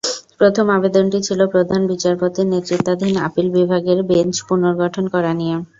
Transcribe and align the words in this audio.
প্রথম 0.39 0.65
আবেদনটি 0.71 1.19
ছিল 1.27 1.39
প্রধান 1.53 1.81
বিচারপতির 1.91 2.47
নেতৃত্বাধীন 2.47 3.13
আপিল 3.27 3.47
বিভাগের 3.57 3.99
বেঞ্চ 4.09 4.35
পুনর্গঠন 4.47 5.05
করা 5.13 5.31
নিয়ে। 5.39 5.55